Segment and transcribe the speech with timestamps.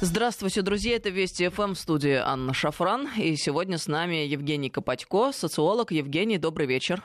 [0.00, 0.94] Здравствуйте, друзья.
[0.94, 3.08] Это Вести ФМ в студии Анна Шафран.
[3.16, 5.90] И сегодня с нами Евгений Копатько, социолог.
[5.90, 7.02] Евгений, добрый вечер.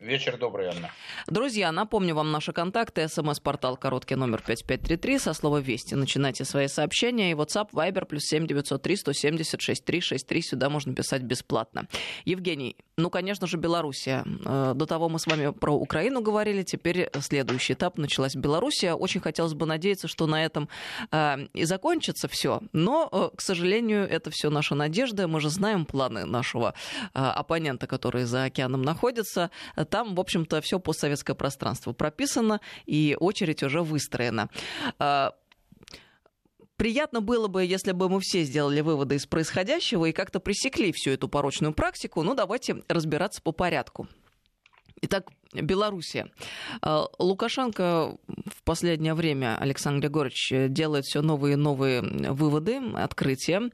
[0.00, 0.90] Вечер добрый, Анна.
[1.26, 3.06] Друзья, напомню вам наши контакты.
[3.06, 5.18] СМС-портал короткий номер 5533.
[5.18, 7.32] Со слова «Вести» начинайте свои сообщения.
[7.32, 10.40] И WhatsApp, Viber, плюс 7903 176 363.
[10.40, 11.86] Сюда можно писать бесплатно.
[12.24, 14.24] Евгений, ну, конечно же, Белоруссия.
[14.44, 16.62] Э, до того мы с вами про Украину говорили.
[16.62, 17.98] Теперь следующий этап.
[17.98, 18.94] Началась Белоруссия.
[18.94, 20.68] Очень хотелось бы надеяться, что на этом
[21.10, 22.60] э, и закончится все.
[22.72, 25.26] Но, э, к сожалению, это все наша надежда.
[25.26, 26.74] Мы же знаем планы нашего
[27.12, 29.50] оппонента, который за океаном находится
[29.90, 34.48] там, в общем-то, все постсоветское пространство прописано, и очередь уже выстроена.
[36.80, 41.10] Приятно было бы, если бы мы все сделали выводы из происходящего и как-то пресекли всю
[41.10, 42.22] эту порочную практику.
[42.22, 44.08] Ну, давайте разбираться по порядку.
[45.02, 46.32] Итак, Белоруссия.
[46.80, 53.70] А, Лукашенко в последнее время, Александр Григорьевич, делает все новые и новые выводы, открытия.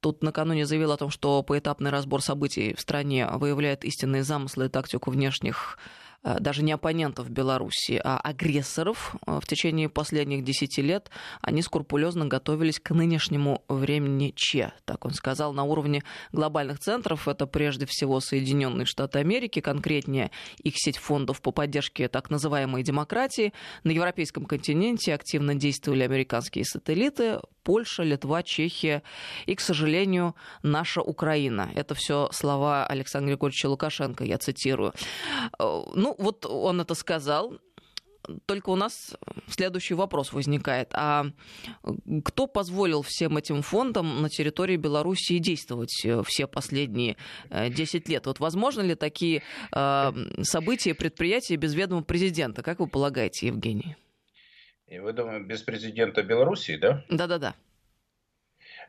[0.00, 4.68] Тут накануне заявил о том, что поэтапный разбор событий в стране выявляет истинные замыслы и
[4.68, 5.78] тактику внешних
[6.22, 12.80] даже не оппонентов Беларуси, а агрессоров э, в течение последних десяти лет, они скрупулезно готовились
[12.80, 14.72] к нынешнему времени Че.
[14.84, 16.02] Так он сказал, на уровне
[16.32, 20.30] глобальных центров, это прежде всего Соединенные Штаты Америки, конкретнее
[20.62, 23.52] их сеть фондов по поддержке так называемой демократии.
[23.84, 29.02] На европейском континенте активно действовали американские сателлиты, Польша, Литва, Чехия
[29.44, 31.70] и, к сожалению, наша Украина.
[31.74, 34.94] Это все слова Александра Григорьевича Лукашенко, я цитирую.
[35.58, 37.58] Э, ну, вот он это сказал,
[38.46, 39.14] только у нас
[39.48, 40.88] следующий вопрос возникает.
[40.94, 41.26] А
[42.24, 47.18] кто позволил всем этим фондам на территории Белоруссии действовать э, все последние
[47.50, 48.24] 10 э, лет?
[48.24, 49.42] Вот возможно ли такие
[50.40, 52.62] события, предприятия без ведома президента?
[52.62, 53.94] Как вы полагаете, Евгений?
[54.88, 57.04] И вы думаете, без президента Белоруссии, да?
[57.10, 57.54] Да-да-да.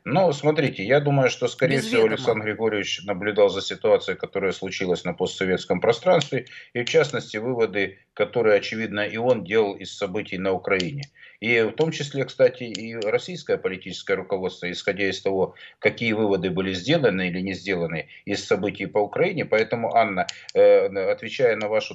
[0.04, 2.14] Ну, смотрите, я думаю, что, скорее Без всего, ведома.
[2.14, 8.56] Александр Григорьевич наблюдал за ситуацией, которая случилась на постсоветском пространстве, и, в частности, выводы, которые,
[8.56, 11.10] очевидно, и он делал из событий на Украине.
[11.40, 16.72] И в том числе, кстати, и российское политическое руководство, исходя из того, какие выводы были
[16.74, 19.46] сделаны или не сделаны из событий по Украине.
[19.46, 21.92] Поэтому, Анна, э, отвечая на ваш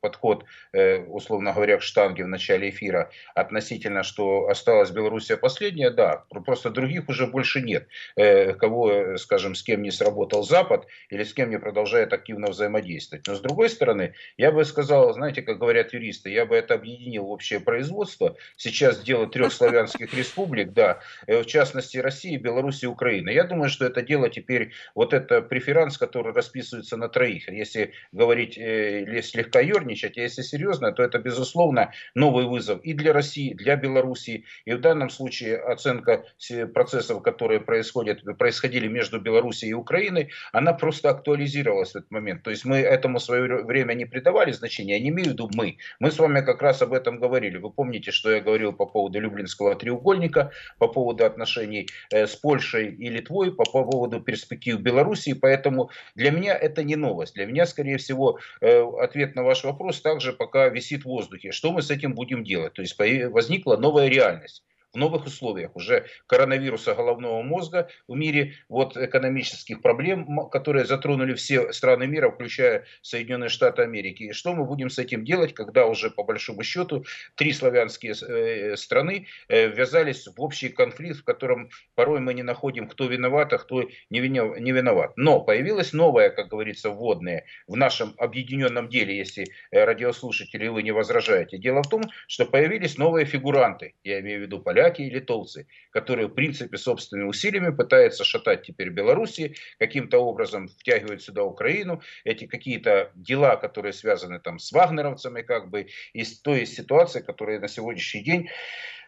[0.00, 6.24] подход, э, условно говоря, к штанге в начале эфира, относительно, что осталась Белоруссия последняя, да,
[6.46, 7.86] просто других уже больше нет.
[8.16, 13.26] Э, кого, скажем, с кем не сработал Запад или с кем не продолжает активно взаимодействовать.
[13.26, 17.26] Но с другой стороны, я бы сказал, знаете, как говорят юристы, я бы это объединил
[17.26, 22.88] в общее производство сейчас дело трех славянских республик, да, э, в частности России, Беларуси и
[22.88, 23.30] Украины.
[23.30, 27.48] Я думаю, что это дело теперь, вот это преферанс, который расписывается на троих.
[27.48, 32.92] Если говорить, или э, слегка ерничать, а если серьезно, то это, безусловно, новый вызов и
[32.92, 34.44] для России, и для Беларуси.
[34.64, 36.24] И в данном случае оценка
[36.72, 42.42] процессов, которые происходят, происходили между Беларусью и Украиной, она просто актуализировалась в этот момент.
[42.42, 45.50] То есть мы этому в свое время не придавали значения, я не имею в виду
[45.54, 45.78] мы.
[45.98, 47.58] Мы с вами как раз об этом говорили.
[47.58, 52.94] Вы помните, что я говорил по поводу Люблинского треугольника, по поводу отношений э, с Польшей
[52.94, 55.32] и Литвой, по поводу перспектив Белоруссии.
[55.32, 57.34] Поэтому для меня это не новость.
[57.34, 61.52] Для меня, скорее всего, э, ответ на ваш вопрос также пока висит в воздухе.
[61.52, 62.74] Что мы с этим будем делать?
[62.74, 64.62] То есть возникла новая реальность
[64.94, 71.72] в новых условиях уже коронавируса головного мозга в мире, вот экономических проблем, которые затронули все
[71.72, 74.24] страны мира, включая Соединенные Штаты Америки.
[74.24, 78.76] И что мы будем с этим делать, когда уже по большому счету три славянские э,
[78.76, 83.58] страны э, ввязались в общий конфликт, в котором порой мы не находим, кто виноват, а
[83.58, 85.12] кто не виноват.
[85.16, 90.92] Но появилась новая, как говорится, вводная в нашем объединенном деле, если э, радиослушатели вы не
[90.92, 91.58] возражаете.
[91.58, 95.66] Дело в том, что появились новые фигуранты, я имею в виду поляки, поляки и литовцы,
[95.90, 102.46] которые, в принципе, собственными усилиями пытаются шатать теперь Белоруссии, каким-то образом втягивают сюда Украину, эти
[102.46, 108.22] какие-то дела, которые связаны там с вагнеровцами, как бы, из той ситуации, которая на сегодняшний
[108.22, 108.48] день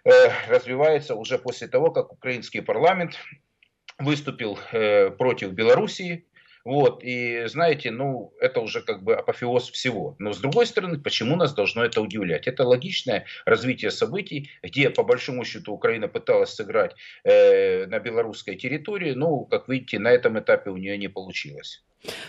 [0.05, 0.11] э,
[0.49, 3.19] развивается уже после того, как украинский парламент
[3.99, 6.25] выступил э, против Белоруссии,
[6.67, 10.17] вот, и знаете, ну, это уже как бы апофеоз всего.
[10.19, 12.49] Но с другой стороны, почему нас должно это удивлять?
[12.49, 19.13] Это логичное развитие событий, где, по большому счету, Украина пыталась сыграть э, на белорусской территории,
[19.13, 21.85] но, как видите, на этом этапе у нее не получилось.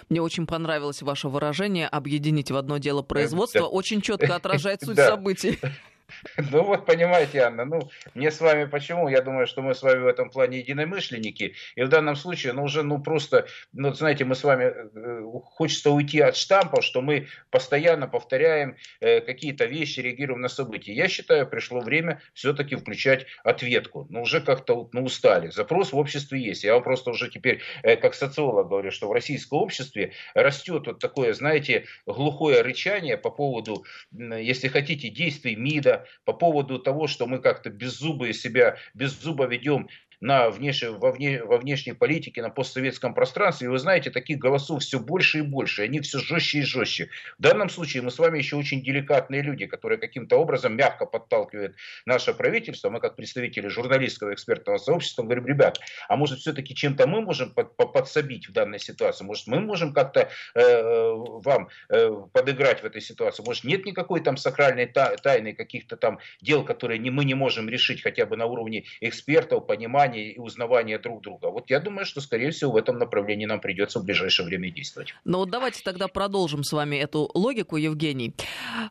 [0.07, 3.66] Мне очень понравилось ваше выражение «объединить в одно дело производство».
[3.66, 5.57] Очень четко отражает суть событий.
[6.51, 9.07] Ну вот, понимаете, Анна, ну, мне с вами почему?
[9.09, 11.56] Я думаю, что мы с вами в этом плане единомышленники.
[11.75, 15.92] И в данном случае, ну, уже, ну, просто, ну, знаете, мы с вами, э, хочется
[15.92, 20.94] уйти от штампов, что мы постоянно повторяем э, какие-то вещи, реагируем на события.
[20.94, 24.07] Я считаю, пришло время все-таки включать ответку.
[24.09, 25.50] Ну, уже как-то, ну, устали.
[25.50, 26.63] Запрос в обществе есть.
[26.63, 31.00] Я вам просто уже теперь, э, как социолог говорю, что в российском обществе растет вот
[31.00, 37.39] такое, знаете, глухое рычание по поводу, если хотите, действий МИДа, по поводу того, что мы
[37.39, 39.89] как-то беззубые себя, беззубо ведем
[40.19, 43.68] на внешне, во, вне, во внешней политике, на постсоветском пространстве.
[43.68, 47.10] И вы знаете, таких голосов все больше и больше, они все жестче и жестче.
[47.38, 51.75] В данном случае мы с вами еще очень деликатные люди, которые каким-то образом мягко подталкивают
[52.06, 52.90] наше правительство.
[52.90, 57.75] Мы как представители журналистского экспертного сообщества говорим, ребят, а может все-таки чем-то мы можем под,
[57.75, 59.24] под, подсобить в данной ситуации?
[59.24, 63.44] Может мы можем как-то э, вам э, подыграть в этой ситуации?
[63.44, 68.02] Может нет никакой там сакральной тайны, каких-то там дел, которые не, мы не можем решить
[68.02, 71.48] хотя бы на уровне экспертов, понимания, понимания и узнавания друг друга.
[71.50, 75.13] Вот я думаю, что, скорее всего, в этом направлении нам придется в ближайшее время действовать.
[75.25, 78.33] Ну вот давайте тогда продолжим с вами эту логику, Евгений.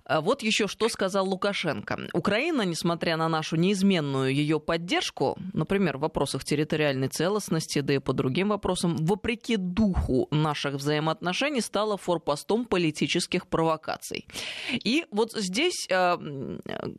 [0.04, 2.08] А вот еще что сказал Лукашенко.
[2.12, 8.12] Украина, несмотря на нашу неизменную ее поддержку, например, в вопросах территориальной целостности, да и по
[8.12, 14.26] другим вопросам, вопреки духу наших взаимоотношений, стала форпостом политических провокаций.
[14.72, 16.18] И вот здесь а,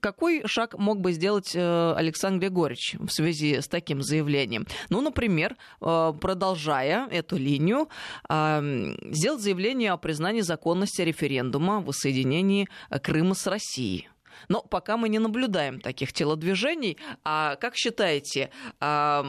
[0.01, 4.65] какой шаг мог бы сделать э, Александр Григорьевич в связи с таким заявлением.
[4.89, 7.89] Ну, например, э, продолжая эту линию,
[8.29, 12.67] э, сделать заявление о признании законности референдума о воссоединении
[13.03, 14.09] Крыма с Россией.
[14.49, 16.97] Но пока мы не наблюдаем таких телодвижений.
[17.23, 19.25] А как считаете, а,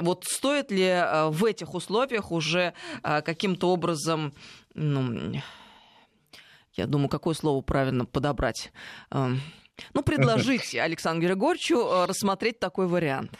[0.00, 4.32] вот стоит ли э, в этих условиях уже каким-то образом,
[4.74, 5.34] ну,
[6.72, 8.72] я думаю, какое слово правильно подобрать?
[9.94, 13.32] Ну, предложить Александру Григорьевичу рассмотреть такой вариант.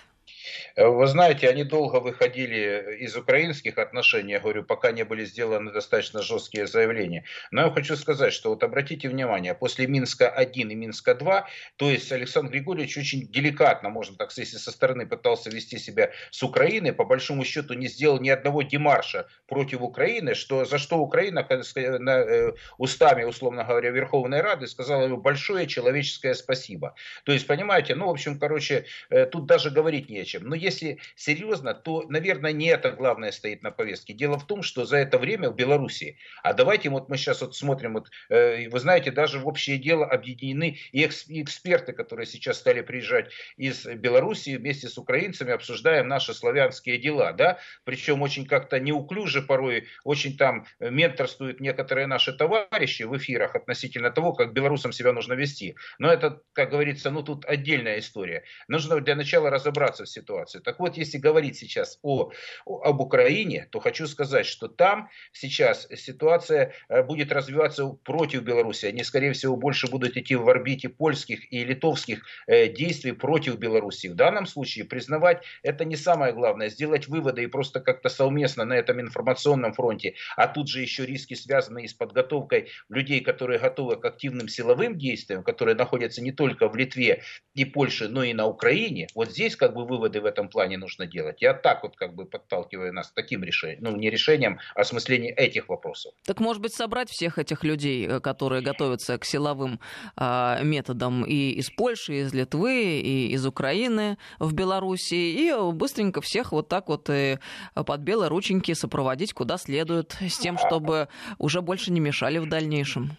[0.75, 5.73] Э, вы знаете, они долго выходили из украинских отношений, я говорю, пока не были сделаны
[5.73, 7.25] достаточно жесткие заявления.
[7.51, 11.45] Но я хочу сказать, что вот обратите внимание, после Минска-1 и Минска-2,
[11.77, 16.43] то есть Александр Григорьевич очень деликатно, можно так сказать, со стороны пытался вести себя с
[16.43, 21.47] Украиной, по большому счету не сделал ни одного демарша против Украины, что, за что Украина
[21.49, 26.95] э, устами, условно говоря, Верховной Рады сказала ему большое человеческое спасибо.
[27.25, 30.49] То есть, понимаете, ну, в общем, короче, э, тут даже говорить не чем.
[30.49, 34.15] Но если серьезно, то, наверное, не это главное стоит на повестке.
[34.15, 37.57] Дело в том, что за это время в Беларуси, а давайте вот мы сейчас вот
[37.57, 42.81] смотрим, вот, э, вы знаете, даже в общее дело объединены и эксперты, которые сейчас стали
[42.83, 49.43] приезжать из Беларуси вместе с украинцами, обсуждаем наши славянские дела, да, причем очень как-то неуклюже
[49.43, 55.35] порой, очень там менторствуют некоторые наши товарищи в эфирах относительно того, как белорусам себя нужно
[55.35, 55.77] вести.
[55.99, 58.45] Но это, как говорится, ну тут отдельная история.
[58.69, 60.63] Нужно для начала разобраться в ситуации ситуацию.
[60.63, 62.31] Так вот, если говорить сейчас о,
[62.67, 68.87] об Украине, то хочу сказать, что там сейчас ситуация э, будет развиваться против Беларуси.
[68.87, 74.09] Они, скорее всего, больше будут идти в орбите польских и литовских э, действий против Беларуси.
[74.09, 76.69] В данном случае признавать это не самое главное.
[76.69, 80.15] Сделать выводы и просто как-то совместно на этом информационном фронте.
[80.37, 85.43] А тут же еще риски, связанные с подготовкой людей, которые готовы к активным силовым действиям,
[85.43, 87.23] которые находятся не только в Литве
[87.55, 89.07] и Польше, но и на Украине.
[89.15, 91.43] Вот здесь как бы выводы в этом плане нужно делать.
[91.43, 95.69] Я так вот как бы подталкиваю нас таким решениям, ну не решениям, а осмыслением этих
[95.69, 96.13] вопросов.
[96.25, 99.81] Так может быть собрать всех этих людей, э, которые готовятся к силовым
[100.17, 106.21] э, методам и из Польши, и из Литвы, и из Украины в Беларуси, и быстренько
[106.21, 107.39] всех вот так вот и
[107.75, 113.17] под белые рученьки сопроводить куда следует, с тем, чтобы уже больше не мешали в дальнейшем.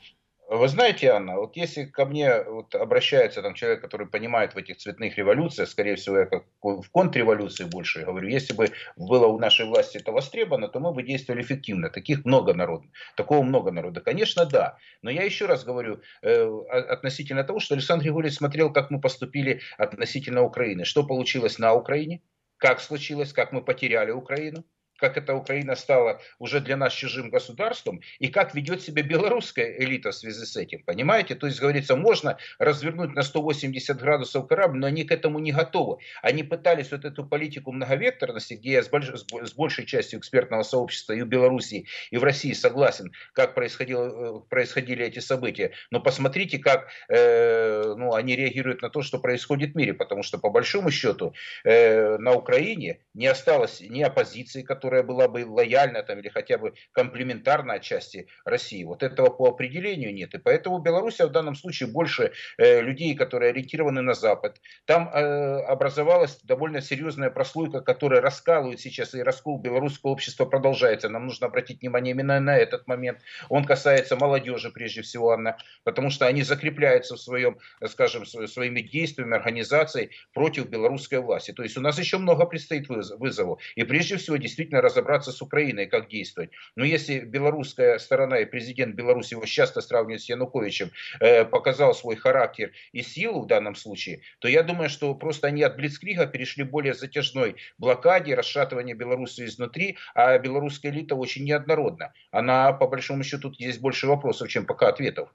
[0.50, 4.78] Вы знаете, Анна, вот если ко мне вот обращается там человек, который понимает в этих
[4.78, 9.66] цветных революциях, скорее всего, я как в контрреволюции больше говорю, если бы было у нашей
[9.66, 11.90] власти это востребовано, то мы бы действовали эффективно.
[11.90, 12.90] Таких много народу.
[13.18, 14.00] Такого много народа.
[14.00, 14.78] Конечно, да.
[15.02, 19.60] Но я еще раз говорю э, относительно того, что Александр Григорьевич смотрел, как мы поступили
[19.78, 20.86] относительно Украины.
[20.86, 22.22] Что получилось на Украине?
[22.56, 23.34] Как случилось?
[23.34, 24.64] Как мы потеряли Украину?
[24.98, 30.12] Как эта Украина стала уже для нас чужим государством, и как ведет себя белорусская элита
[30.12, 31.36] в связи с этим, понимаете?
[31.36, 35.98] То есть, говорится, можно развернуть на 180 градусов корабль, но они к этому не готовы.
[36.22, 39.10] Они пытались вот эту политику многовекторности, где я с, больш...
[39.10, 44.50] с большей частью экспертного сообщества и в Беларуси, и в России согласен, как происходило, э,
[44.50, 45.72] происходили эти события.
[45.92, 50.38] Но посмотрите, как э, ну, они реагируют на то, что происходит в мире, потому что
[50.38, 56.20] по большому счету э, на Украине не осталось ни оппозиции, которая была бы лояльна там,
[56.20, 58.84] или хотя бы комплементарна отчасти России.
[58.84, 60.34] Вот этого по определению нет.
[60.34, 64.60] И поэтому Беларусь в данном случае больше э, людей, которые ориентированы на Запад.
[64.86, 71.10] Там э, образовалась довольно серьезная прослойка, которая раскалывает сейчас, и раскол белорусского общества продолжается.
[71.10, 73.20] Нам нужно обратить внимание именно на этот момент.
[73.50, 79.36] Он касается молодежи прежде всего, Анна, потому что они закрепляются в своем, скажем, своими действиями,
[79.36, 81.52] организацией против белорусской власти.
[81.52, 83.62] То есть у нас еще много предстоит вызовов.
[83.76, 86.52] И прежде всего действительно разобраться с Украиной, как действовать.
[86.76, 92.16] Но если белорусская сторона и президент Беларуси, его часто сравнивают с Януковичем, э, показал свой
[92.16, 96.64] характер и силу в данном случае, то я думаю, что просто они от Блицкрига перешли
[96.64, 102.14] более затяжной блокаде, расшатывания Беларуси изнутри, а белорусская элита очень неоднородна.
[102.32, 105.30] Она, по большому счету, здесь больше вопросов, чем пока ответов.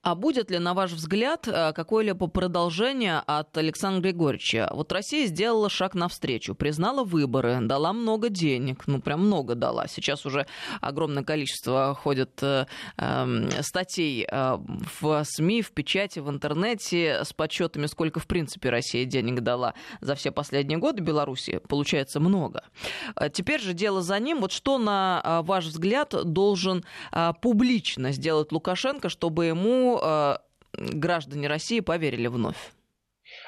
[0.00, 4.70] А будет ли, на ваш взгляд, э, какое-либо продолжение от Александра Григорьевича?
[4.72, 9.86] Вот Россия сделала шаг навстречу, признала выборы, дала много денег, ну прям много дала.
[9.88, 10.46] Сейчас уже
[10.80, 14.58] огромное количество ходит э, э, статей э,
[15.00, 20.14] в СМИ, в печати, в интернете с подсчетами, сколько в принципе Россия денег дала за
[20.14, 21.60] все последние годы Беларуси.
[21.68, 22.64] Получается много.
[23.16, 24.40] Э, теперь же дело за ним.
[24.40, 26.84] Вот что, на э, ваш взгляд, должен
[27.40, 30.36] публично сделать Лукашенко, чтобы ему э,
[30.78, 32.72] граждане России поверили вновь?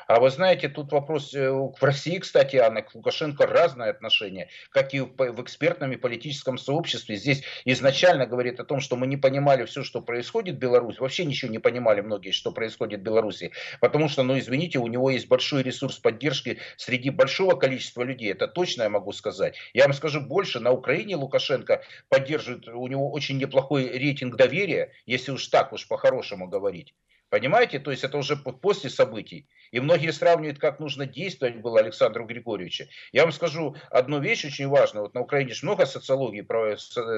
[0.07, 4.93] А вы знаете, тут вопрос э, в России, кстати, Анна, к Лукашенко разное отношение, как
[4.93, 7.17] и в экспертном и политическом сообществе.
[7.17, 11.01] Здесь изначально говорит о том, что мы не понимали все, что происходит в Беларуси.
[11.01, 13.53] Вообще ничего не понимали многие, что происходит в Беларуси.
[13.81, 18.33] Потому что, ну извините, у него есть большой ресурс поддержки среди большого количества людей.
[18.33, 19.57] Это точно я могу сказать.
[19.73, 25.33] Я вам скажу больше, на Украине Лукашенко поддерживает, у него очень неплохой рейтинг доверия, если
[25.33, 26.95] уж так уж по-хорошему говорить.
[27.35, 27.81] Понимаете?
[27.81, 29.49] То есть это уже после событий.
[29.73, 32.85] И многие сравнивают, как нужно действовать было Александру Григорьевичу.
[33.13, 35.07] Я вам скажу одну вещь очень важную.
[35.07, 36.47] Вот на Украине же много социологии,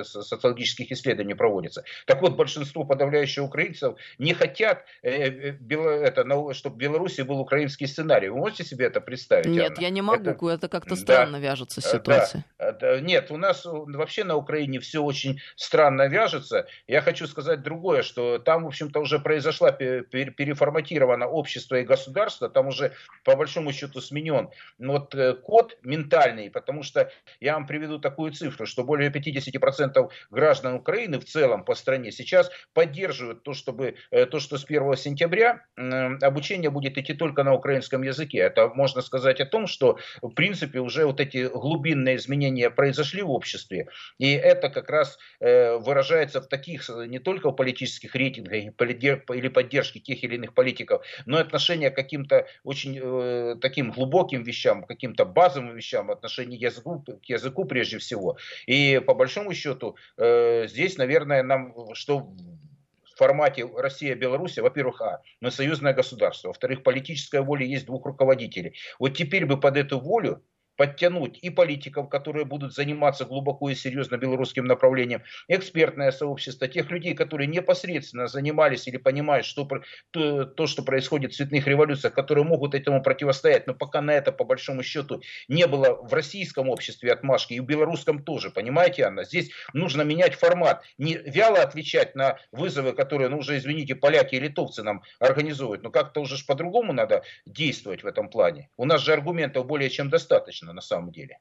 [0.03, 1.85] социологических исследований проводится.
[2.07, 8.31] Так вот, большинство подавляющих украинцев не хотят, э, э, чтобы в Беларуси был украинский сценарий.
[8.31, 9.45] Вы можете себе это представить?
[9.45, 9.83] Нет, Анна?
[9.83, 10.31] я не могу.
[10.49, 12.43] Это, это как-то странно да, вяжется с ситуацией.
[12.59, 16.67] Да, да, нет, у нас вообще на Украине все очень странно вяжется.
[16.87, 19.77] Я хочу сказать другое, что там, в общем-то, уже произошла
[20.11, 22.93] переформатировано общество и государство, там уже
[23.25, 27.11] по большому счету сменен вот э, код ментальный, потому что
[27.41, 32.51] я вам приведу такую цифру, что более 50% граждан Украины в целом по стране сейчас
[32.73, 38.03] поддерживают то, чтобы, э, то что с 1 сентября обучение будет идти только на украинском
[38.03, 38.39] языке.
[38.39, 43.31] Это можно сказать о том, что в принципе уже вот эти глубинные изменения произошли в
[43.31, 49.49] обществе, и это как раз э, выражается в таких не только в политических рейтингах или
[49.49, 54.85] поддержке поддержки тех или иных политиков, но отношение к каким-то очень э, таким глубоким вещам,
[54.85, 58.37] каким-то базовым вещам, отношение к языку, к языку прежде всего.
[58.67, 65.51] И по большому счету э, здесь, наверное, нам что в формате Россия-Беларусь, во-первых, а, мы
[65.51, 68.75] союзное государство, во-вторых, политическая воля есть двух руководителей.
[68.99, 70.43] Вот теперь бы под эту волю
[70.77, 77.15] подтянуть и политиков, которые будут заниматься глубоко и серьезно белорусским направлением, экспертное сообщество, тех людей,
[77.15, 79.69] которые непосредственно занимались или понимают, что
[80.11, 84.33] то, то, что происходит в цветных революциях, которые могут этому противостоять, но пока на это,
[84.33, 89.25] по большому счету, не было в российском обществе отмашки, и в белорусском тоже, понимаете, Анна?
[89.25, 94.41] Здесь нужно менять формат, не вяло отвечать на вызовы, которые, ну уже, извините, поляки и
[94.41, 98.69] литовцы нам организуют, но как-то уже по-другому надо действовать в этом плане.
[98.77, 101.39] У нас же аргументов более чем достаточно достаточно на самом деле.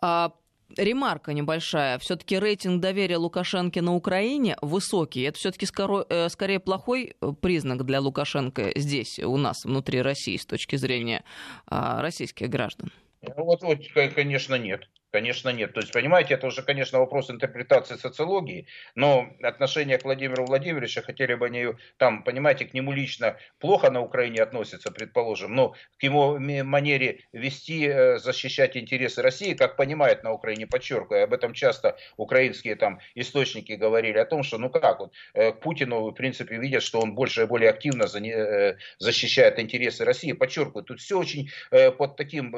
[0.00, 0.32] А...
[0.78, 1.98] Ремарка небольшая.
[1.98, 5.20] Все-таки рейтинг доверия Лукашенко на Украине высокий.
[5.20, 10.46] Это все-таки э, скорее плохой э, признак для Лукашенко здесь, у нас, внутри России, с
[10.46, 11.24] точки зрения
[11.66, 12.90] а, российских граждан.
[13.36, 13.80] Вот, вот,
[14.14, 14.88] конечно, нет.
[15.12, 15.74] Конечно, нет.
[15.74, 21.34] То есть, понимаете, это уже, конечно, вопрос интерпретации социологии, но отношение к Владимиру Владимировичу, хотели
[21.34, 21.66] бы они
[21.98, 27.86] там, понимаете, к нему лично плохо на Украине относятся, предположим, но к его манере вести,
[27.86, 33.72] э, защищать интересы России, как понимают на Украине, подчеркиваю, об этом часто украинские там источники
[33.72, 37.14] говорили о том, что, ну как, вот, э, к Путину, в принципе, видят, что он
[37.14, 42.52] больше и более активно э, защищает интересы России, подчеркиваю, тут все очень под таким,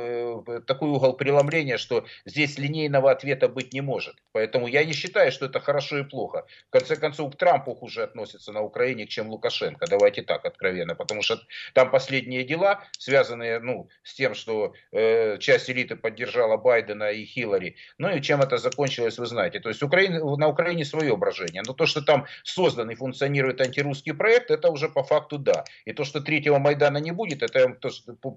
[0.67, 4.15] такой угол преломления, что здесь здесь линейного ответа быть не может.
[4.33, 6.47] Поэтому я не считаю, что это хорошо и плохо.
[6.69, 9.87] В конце концов, к Трампу хуже относится на Украине, чем Лукашенко.
[9.89, 10.95] Давайте так, откровенно.
[10.95, 11.39] Потому что
[11.73, 17.77] там последние дела, связанные ну, с тем, что э, часть элиты поддержала Байдена и Хиллари.
[17.99, 19.61] Ну и чем это закончилось, вы знаете.
[19.61, 21.63] То есть Украина, на Украине свое брожение.
[21.67, 25.65] Но то, что там создан и функционирует антирусский проект, это уже по факту да.
[25.85, 27.79] И то, что третьего Майдана не будет, это я вам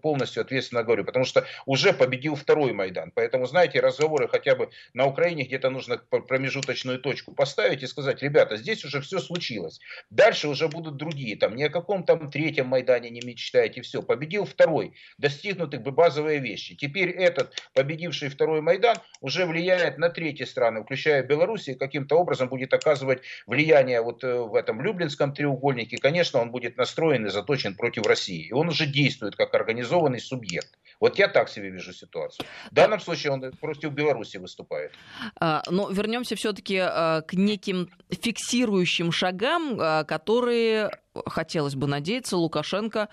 [0.02, 1.04] полностью ответственно говорю.
[1.06, 3.12] Потому что уже победил второй Майдан.
[3.16, 8.58] Поэтому, знаете, разговоры хотя бы на Украине где-то нужно промежуточную точку поставить и сказать, ребята,
[8.58, 9.80] здесь уже все случилось.
[10.10, 11.36] Дальше уже будут другие.
[11.36, 13.82] Там ни о каком там третьем Майдане не мечтаете.
[13.82, 14.94] Все, победил второй.
[15.18, 16.76] Достигнуты базовые вещи.
[16.76, 22.74] Теперь этот победивший второй Майдан уже влияет на третьи страны, включая Белоруссию, каким-то образом будет
[22.74, 25.98] оказывать влияние вот э, в этом Люблинском треугольнике.
[25.98, 28.48] Конечно, он будет настроен и заточен против России.
[28.48, 30.78] И он уже действует как организованный субъект.
[31.00, 32.46] Вот я так себе вижу ситуацию.
[32.72, 34.92] В данном случае он против Беларуси выступает.
[35.40, 40.92] А, но вернемся все-таки а, к неким фиксирующим шагам, а, которые
[41.26, 43.10] хотелось бы надеяться, Лукашенко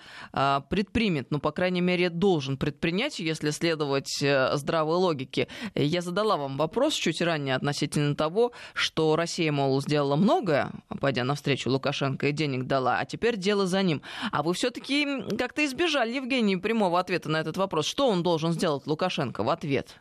[0.69, 5.47] предпримет, ну, по крайней мере, должен предпринять, если следовать э, здравой логике.
[5.73, 11.69] Я задала вам вопрос чуть ранее относительно того, что Россия, мол, сделала многое, пойдя навстречу
[11.71, 14.01] Лукашенко и денег дала, а теперь дело за ним.
[14.31, 17.85] А вы все-таки как-то избежали, Евгений, прямого ответа на этот вопрос.
[17.85, 19.99] Что он должен сделать, Лукашенко, в ответ?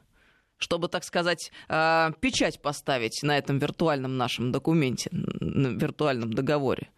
[0.64, 6.88] Чтобы, так сказать, а, печать поставить на этом виртуальном нашем документе, на виртуальном договоре?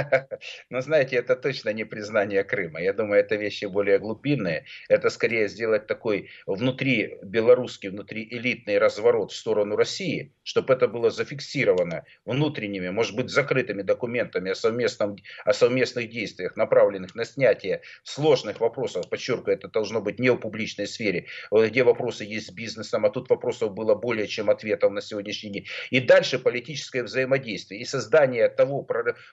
[0.70, 2.80] Но знаете, это точно не признание Крыма.
[2.80, 4.64] Я думаю, это вещи более глубинные.
[4.88, 11.10] Это скорее сделать такой внутри белорусский, внутри элитный разворот в сторону России, чтобы это было
[11.10, 18.60] зафиксировано внутренними, может быть, закрытыми документами о, совместном, о совместных действиях, направленных на снятие сложных
[18.60, 19.08] вопросов.
[19.08, 23.28] Подчеркиваю, это должно быть не в публичной сфере, где вопросы есть с бизнесом, а тут
[23.30, 25.66] вопросов было более чем ответов на сегодняшний день.
[25.90, 28.86] И дальше политическое взаимодействие и создание того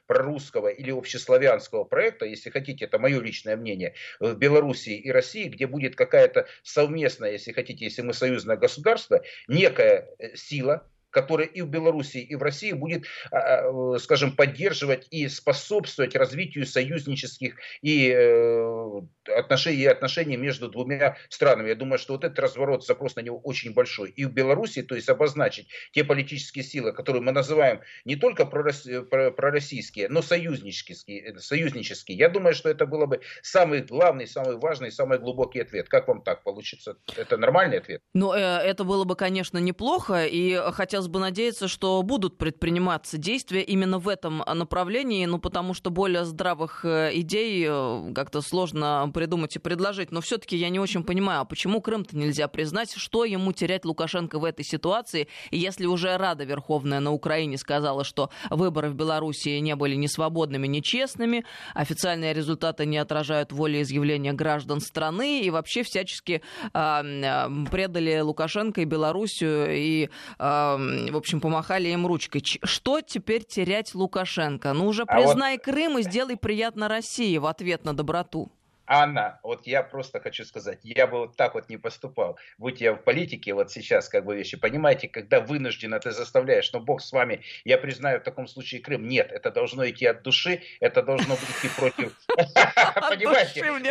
[0.08, 5.48] прорусского русского или общеславянского проекта, если хотите, это мое личное мнение, в Белоруссии и России,
[5.48, 10.88] где будет какая-то совместная, если хотите, если мы союзное государство, некая э, сила,
[11.18, 16.68] которая и в Беларуси, и в России будет, а, а, скажем, поддерживать и способствовать развитию
[16.68, 19.02] союзнических и э,
[19.36, 21.70] отношений, и отношений между двумя странами.
[21.70, 24.12] Я думаю, что вот этот разворот, запрос на него очень большой.
[24.12, 30.10] И в Беларуси, то есть обозначить те политические силы, которые мы называем не только пророссийские,
[30.10, 32.16] но союзнические, союзнические.
[32.16, 35.90] Я думаю, что это было бы самый главный, самый важный, самый глубокий ответ.
[35.90, 36.98] Как вам так получится?
[37.16, 38.02] Это нормальный ответ?
[38.14, 40.28] Ну, э, это было бы, конечно, неплохо.
[40.28, 45.74] И хотя хотелось бы надеяться, что будут предприниматься действия именно в этом направлении, ну, потому
[45.74, 50.12] что более здравых э, идей э, как-то сложно придумать и предложить.
[50.12, 54.40] Но все-таки я не очень понимаю, а почему Крым-то нельзя признать, что ему терять Лукашенко
[54.40, 59.76] в этой ситуации, если уже Рада Верховная на Украине сказала, что выборы в Белоруссии не
[59.76, 61.44] были ни свободными, ни честными,
[61.76, 66.42] официальные результаты не отражают волеизъявления граждан страны и вообще всячески
[66.74, 72.44] э, предали Лукашенко и Белоруссию и э, в общем, помахали им ручкой.
[72.44, 74.74] Что теперь терять Лукашенко?
[74.74, 75.64] Ну уже признай а вот...
[75.64, 78.52] Крым и сделай приятно России в ответ на доброту.
[78.88, 82.40] Анна, вот я просто хочу сказать, я бы вот так вот не поступал.
[82.58, 86.80] Будь я в политике вот сейчас как бы вещи, понимаете, когда вынужденно ты заставляешь, но
[86.80, 89.08] Бог с вами, я признаю в таком случае Крым.
[89.08, 92.18] Нет, это должно идти от души, это должно идти против...
[93.10, 93.82] Понимаете, вы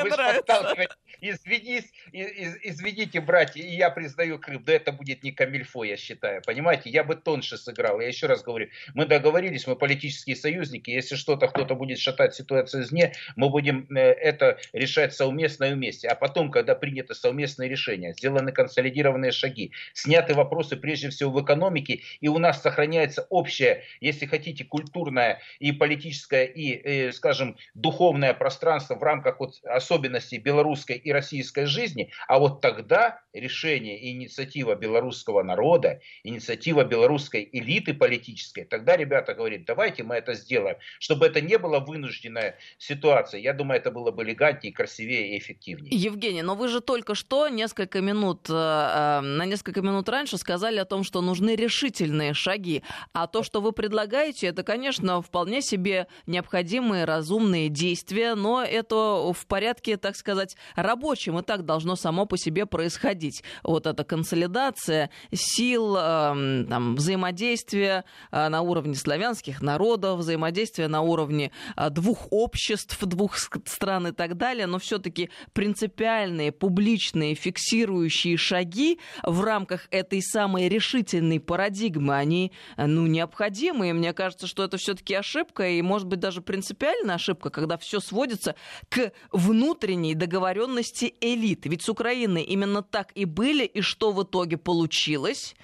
[1.20, 4.62] Извинись, извините, братья, и я признаю Крым.
[4.64, 6.42] Да это будет не камильфо, я считаю.
[6.42, 8.00] Понимаете, я бы тоньше сыграл.
[8.00, 10.90] Я еще раз говорю, мы договорились, мы политические союзники.
[10.90, 15.74] Если что-то кто-то будет шатать ситуацию извне, мы будем э, это решать решать совместно и
[15.74, 16.08] вместе.
[16.08, 22.00] А потом, когда принято совместное решение, сделаны консолидированные шаги, сняты вопросы прежде всего в экономике,
[22.20, 28.94] и у нас сохраняется общее, если хотите, культурное и политическое, и, э, скажем, духовное пространство
[28.94, 35.42] в рамках вот особенностей белорусской и российской жизни, а вот тогда решение и инициатива белорусского
[35.42, 41.58] народа, инициатива белорусской элиты политической, тогда ребята говорят, давайте мы это сделаем, чтобы это не
[41.58, 43.40] была вынужденная ситуация.
[43.40, 45.96] Я думаю, это было бы легальнее, красивее и эффективнее.
[45.96, 50.78] Евгений, но вы же только что несколько минут, э, э, на несколько минут раньше сказали
[50.78, 52.82] о том, что нужны решительные шаги.
[53.12, 59.46] А то, что вы предлагаете, это, конечно, вполне себе необходимые разумные действия, но это в
[59.46, 63.42] порядке, так сказать, рабочем, и так должно само по себе происходить.
[63.62, 71.50] Вот эта консолидация сил, э, там, взаимодействие на уровне славянских народов, взаимодействие на уровне
[71.90, 79.88] двух обществ, двух стран и так далее но все-таки принципиальные, публичные, фиксирующие шаги в рамках
[79.90, 83.90] этой самой решительной парадигмы, они, ну, необходимы.
[83.90, 88.00] И мне кажется, что это все-таки ошибка, и, может быть, даже принципиальная ошибка, когда все
[88.00, 88.54] сводится
[88.88, 91.66] к внутренней договоренности элит.
[91.66, 95.54] Ведь с Украиной именно так и были, и что в итоге получилось.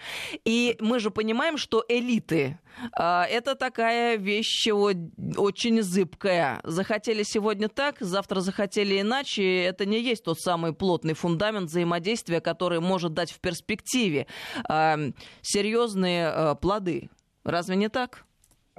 [0.44, 2.58] И мы же понимаем, что элиты
[2.96, 6.60] это такая вещь очень зыбкая.
[6.64, 9.64] Захотели сегодня так, завтра захотели иначе.
[9.64, 14.26] Это не есть тот самый плотный фундамент взаимодействия, который может дать в перспективе
[14.68, 14.98] а,
[15.42, 17.10] серьезные а, плоды.
[17.44, 18.24] Разве не так?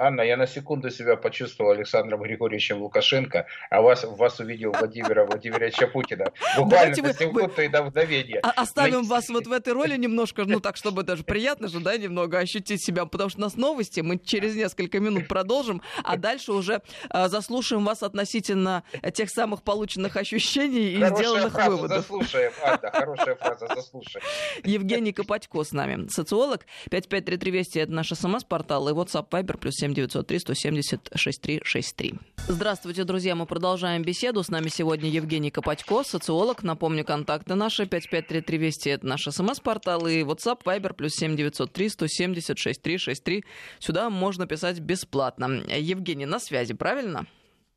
[0.04, 5.88] Анна, я на секунду себя почувствовал Александром Григорьевичем Лукашенко, а вас, вас увидел Владимира Владимировича
[5.88, 6.26] Путина.
[6.58, 8.40] Буквально на секунду и до мгновения.
[8.40, 12.38] Оставим вас вот в этой роли немножко, ну так, чтобы даже приятно же, да, немного
[12.38, 16.82] ощутить себя, потому что у нас новости, мы через несколько минут продолжим, а дальше уже
[17.10, 21.98] э, заслушаем вас относительно тех самых полученных ощущений и хорошая сделанных фраза, выводов.
[21.98, 24.26] Заслушаем, Анна, хорошая фраза, заслушаем.
[24.66, 30.40] Евгений Копатько с нами, социолог, 553320, это наш смс-портал, и WhatsApp Viber плюс 7 903
[30.40, 32.14] 170 6363.
[32.48, 33.36] Здравствуйте, друзья.
[33.36, 34.44] Мы продолжаем беседу.
[34.44, 36.64] С нами сегодня Евгений Копатько, социолог.
[36.64, 38.90] Напомню, контакты наши 5533 Вести.
[38.90, 43.44] Это наш смс-портал и WhatsApp Viber плюс 7 903 170 6363.
[43.80, 45.64] Сюда можно писать бесплатно.
[45.70, 47.28] Евгений, на связи, правильно?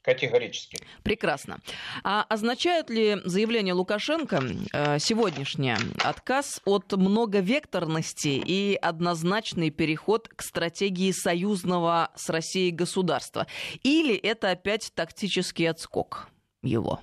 [0.06, 0.78] Категорически.
[1.02, 1.58] Прекрасно.
[2.04, 4.40] А означают ли заявление Лукашенко
[4.72, 13.48] э, сегодняшнее отказ от многовекторности и однозначный переход к стратегии союзного с Россией государства?
[13.82, 16.28] Или это опять тактический отскок
[16.62, 17.00] его?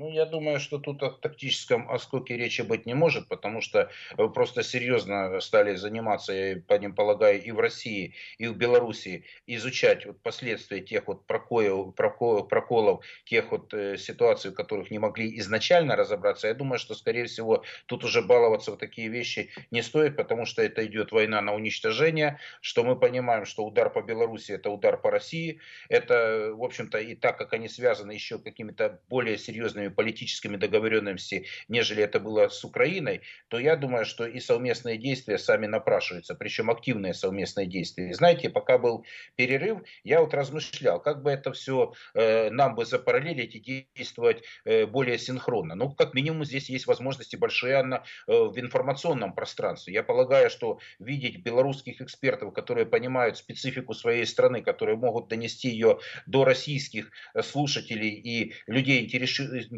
[0.00, 4.28] Ну, я думаю, что тут о тактическом оскоке речи быть не может, потому что э,
[4.28, 10.06] просто серьезно стали заниматься, я по ним полагаю, и в России, и в Белоруссии, изучать
[10.06, 15.38] вот последствия тех вот проколов, проколов, проколов тех вот э, ситуаций, в которых не могли
[15.40, 16.48] изначально разобраться.
[16.48, 20.62] Я думаю, что, скорее всего, тут уже баловаться в такие вещи не стоит, потому что
[20.62, 25.10] это идет война на уничтожение, что мы понимаем, что удар по Беларуси это удар по
[25.10, 25.60] России.
[25.90, 32.02] Это, в общем-то, и так как они связаны еще какими-то более серьезными политическими договоренностями, нежели
[32.02, 37.14] это было с Украиной, то я думаю, что и совместные действия сами напрашиваются, причем активные
[37.14, 38.12] совместные действия.
[38.14, 39.04] знаете, пока был
[39.36, 44.86] перерыв, я вот размышлял, как бы это все э, нам бы запараллелить и действовать э,
[44.86, 45.74] более синхронно.
[45.74, 49.94] Ну, как минимум, здесь есть возможности большие Анна, э, в информационном пространстве.
[49.94, 55.98] Я полагаю, что видеть белорусских экспертов, которые понимают специфику своей страны, которые могут донести ее
[56.26, 59.70] до российских э, слушателей и людей, интересующихся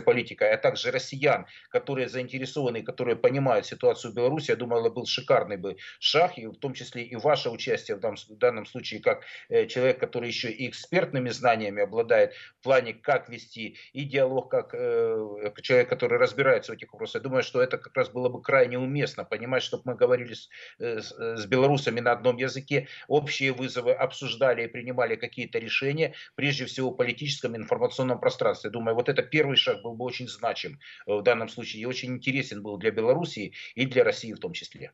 [0.00, 5.06] политикой, а также россиян, которые заинтересованы, которые понимают ситуацию в Беларуси, я думаю, это был
[5.06, 9.00] шикарный бы шаг, и в том числе и ваше участие в данном, в данном случае,
[9.00, 14.50] как э, человек, который еще и экспертными знаниями обладает в плане, как вести и диалог,
[14.50, 17.16] как э, человек, который разбирается в этих вопросах.
[17.16, 20.48] Я думаю, что это как раз было бы крайне уместно, понимать, чтобы мы говорили с,
[20.78, 26.90] э, с, белорусами на одном языке, общие вызовы обсуждали и принимали какие-то решения, прежде всего
[26.90, 28.70] в политическом информационном пространстве.
[28.70, 31.86] Думаю, вот это это первый шаг был бы очень значим э, в данном случае и
[31.86, 34.92] очень интересен был для Белоруссии и для России в том числе.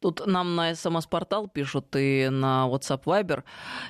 [0.00, 3.44] Тут нам на СМС-портал пишут и на WhatsApp Viber.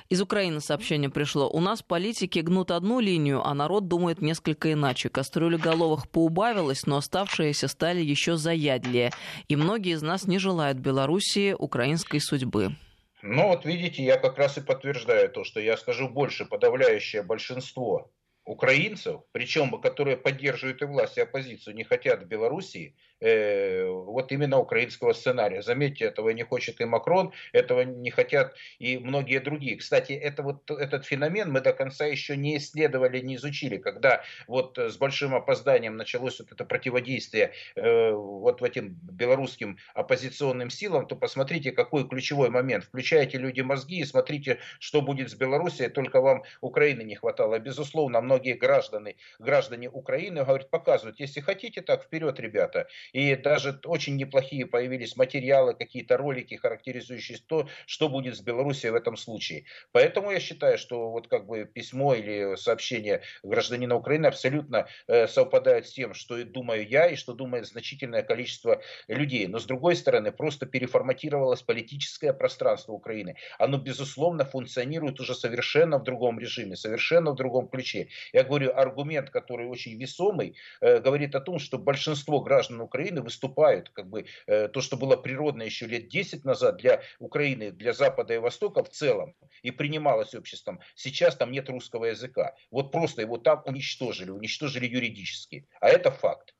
[0.09, 1.49] Из Украины сообщение пришло.
[1.49, 5.09] У нас политики гнут одну линию, а народ думает несколько иначе.
[5.09, 9.11] Кастрюля головых поубавилась, но оставшиеся стали еще заядлее.
[9.47, 12.75] И многие из нас не желают Белоруссии украинской судьбы.
[13.23, 16.45] Ну вот видите, я как раз и подтверждаю то, что я скажу больше.
[16.45, 18.11] Подавляющее большинство
[18.45, 24.59] украинцев, причем которые поддерживают и власть, и оппозицию, не хотят в Белоруссии, э, вот именно
[24.59, 25.61] украинского сценария.
[25.61, 29.77] Заметьте, этого не хочет и Макрон, этого не хотят и многие другие.
[29.77, 33.77] Кстати, это вот этот феномен мы до конца еще не исследовали, не изучили.
[33.77, 40.69] Когда вот с большим опозданием началось вот это противодействие э, вот в этим белорусским оппозиционным
[40.69, 42.83] силам, то посмотрите, какой ключевой момент.
[42.85, 47.59] Включайте люди мозги и смотрите, что будет с Белоруссией, только вам Украины не хватало.
[47.59, 52.87] Безусловно, многие граждане, граждане Украины говорят, показывают, если хотите, так вперед, ребята.
[53.13, 58.95] И даже очень неплохие появились материалы, какие-то ролики, характеризующие то, что будет с Белоруссией в
[58.95, 59.65] этом случае.
[59.91, 65.87] Поэтому я считаю, что вот как бы письмо или сообщение гражданина Украины абсолютно э, совпадает
[65.87, 69.47] с тем, что и думаю я, и что думает значительное количество людей.
[69.47, 73.35] Но с другой стороны, просто переформатировалось политическое пространство Украины.
[73.59, 77.93] Оно, безусловно, функционирует уже совершенно в другом режиме, совершенно в другом ключе.
[77.93, 78.09] 2000.
[78.33, 83.21] Я говорю, аргумент, который очень весомый, э, говорит о том, что большинство граждан Украины Украины
[83.21, 83.89] выступают.
[83.89, 88.33] Как бы, э, то, что было природно еще лет 10 назад для Украины, для Запада
[88.33, 89.35] и Востока в целом,
[89.65, 92.55] и принималось обществом, сейчас там нет русского языка.
[92.71, 95.65] Вот просто его там уничтожили, уничтожили юридически.
[95.81, 96.53] А это факт.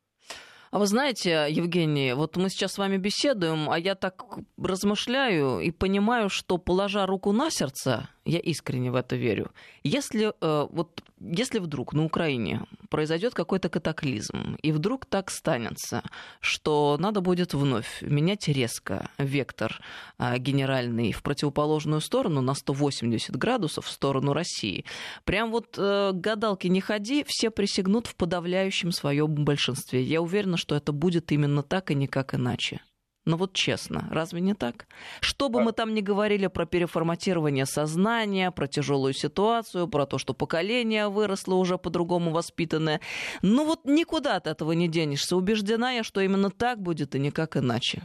[0.71, 4.25] А вы знаете, Евгений, вот мы сейчас с вами беседуем, а я так
[4.57, 9.51] размышляю и понимаю, что положа руку на сердце, я искренне в это верю.
[9.83, 16.03] Если, э, вот, если вдруг на Украине произойдет какой-то катаклизм, и вдруг так станется,
[16.39, 19.79] что надо будет вновь менять резко вектор
[20.19, 24.85] э, генеральный в противоположную сторону на 180 градусов в сторону России,
[25.23, 30.03] прям вот э, гадалки не ходи, все присягнут в подавляющем своем большинстве.
[30.03, 32.81] Я уверена, что это будет именно так и никак иначе.
[33.25, 34.85] Ну вот честно, разве не так?
[35.21, 35.63] Что бы а...
[35.63, 41.55] мы там ни говорили про переформатирование сознания, про тяжелую ситуацию, про то, что поколение выросло
[41.55, 42.99] уже по-другому воспитанное,
[43.41, 45.37] ну вот никуда от этого не денешься.
[45.37, 48.01] Убеждена я, что именно так будет и никак иначе.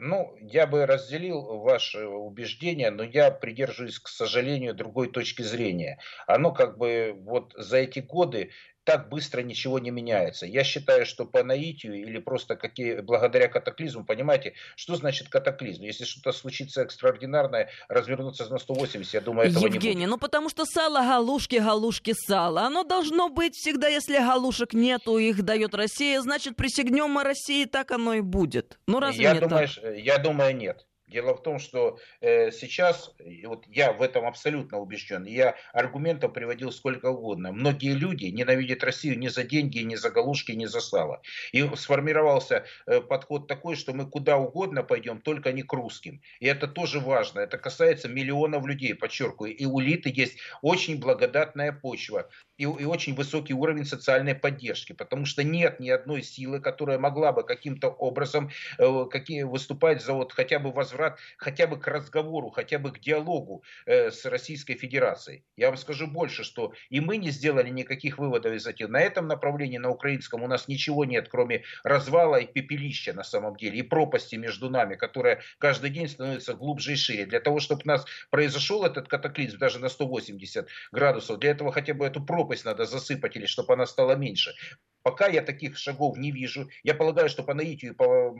[0.00, 5.98] Ну, я бы разделил ваше убеждение, но я придерживаюсь, к сожалению, другой точки зрения.
[6.28, 8.50] Оно как бы вот за эти годы
[8.88, 10.46] так быстро ничего не меняется.
[10.46, 15.82] Я считаю, что по наитию или просто какие, благодаря катаклизму, понимаете, что значит катаклизм?
[15.82, 20.10] Если что-то случится экстраординарное, развернуться на 180, я думаю, этого Евгений, не будет.
[20.12, 22.62] ну потому что сало галушки, галушки сало.
[22.62, 27.90] Оно должно быть всегда, если галушек нету, их дает Россия, значит присягнем мы России, так
[27.90, 28.78] оно и будет.
[28.86, 29.96] Ну разве я думаю, так?
[29.98, 30.86] Я думаю, нет.
[31.08, 36.70] Дело в том, что э, сейчас, вот я в этом абсолютно убежден, я аргументов приводил
[36.70, 37.50] сколько угодно.
[37.50, 41.22] Многие люди ненавидят Россию не за деньги, не за галушки, не за сало.
[41.52, 46.20] И сформировался э, подход такой, что мы куда угодно пойдем, только не к русским.
[46.40, 47.40] И это тоже важно.
[47.40, 49.56] Это касается миллионов людей, подчеркиваю.
[49.56, 55.24] И у Литы есть очень благодатная почва и, и очень высокий уровень социальной поддержки, потому
[55.24, 60.32] что нет ни одной силы, которая могла бы каким-то образом э, какие, выступать за вот
[60.32, 65.44] хотя бы возврат, хотя бы к разговору, хотя бы к диалогу э, с Российской Федерацией.
[65.56, 68.88] Я вам скажу больше, что и мы не сделали никаких выводов из этих.
[68.88, 73.56] На этом направлении, на украинском, у нас ничего нет, кроме развала и пепелища на самом
[73.56, 77.26] деле, и пропасти между нами, которая каждый день становится глубже и шире.
[77.26, 81.94] Для того, чтобы у нас произошел этот катаклизм даже на 180 градусов, для этого хотя
[81.94, 84.54] бы эту пропасть надо засыпать или чтобы она стала меньше.
[85.02, 86.68] Пока я таких шагов не вижу.
[86.82, 88.30] Я полагаю, что по наитию, по,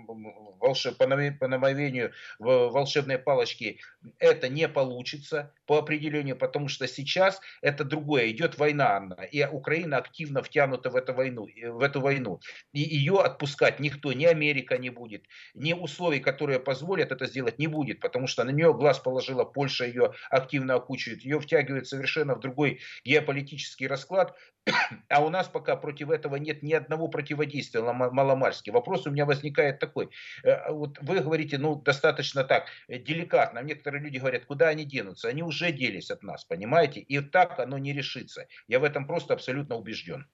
[0.61, 3.81] волшеб, по намовению волшебной палочки
[4.19, 8.31] это не получится по определению, потому что сейчас это другое.
[8.31, 11.47] Идет война, Анна, и Украина активно втянута в эту войну.
[11.47, 12.41] В эту войну.
[12.73, 17.67] И ее отпускать никто, ни Америка не будет, ни условий, которые позволят это сделать, не
[17.67, 22.41] будет, потому что на нее глаз положила Польша, ее активно окучивает, ее втягивает совершенно в
[22.41, 24.35] другой геополитический расклад,
[25.09, 28.71] а у нас пока против этого нет ни одного противодействия маломальски.
[28.71, 30.11] Вопрос у меня возникает такой.
[30.45, 33.61] Э, вот вы говорите, ну, достаточно так, э, деликатно.
[33.61, 35.29] Некоторые люди говорят, куда они денутся?
[35.29, 37.01] Они уже делись от нас, понимаете?
[37.01, 38.47] И так оно не решится.
[38.67, 40.27] Я в этом просто абсолютно убежден.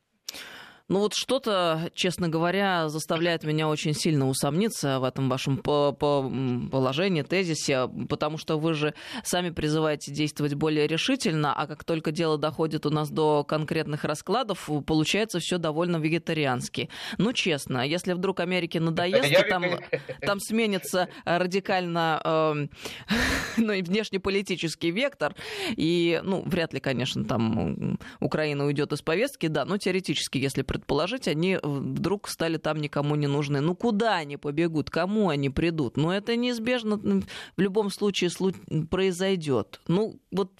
[0.86, 7.88] Ну вот что-то, честно говоря, заставляет меня очень сильно усомниться в этом вашем положении, тезисе,
[8.10, 8.92] потому что вы же
[9.22, 14.68] сами призываете действовать более решительно, а как только дело доходит у нас до конкретных раскладов,
[14.86, 16.90] получается все довольно вегетариански.
[17.16, 19.64] Ну, честно, если вдруг Америке надоест, и там,
[20.20, 22.66] там сменится радикально э,
[23.56, 25.34] ну, и внешнеполитический вектор,
[25.70, 31.28] и, ну, вряд ли, конечно, там Украина уйдет из повестки, да, но теоретически, если предположить,
[31.28, 33.60] они вдруг стали там никому не нужны.
[33.60, 35.96] Ну куда они побегут, кому они придут?
[35.96, 36.96] Ну это неизбежно
[37.56, 38.30] в любом случае
[38.90, 39.80] произойдет.
[39.86, 40.50] Ну вот,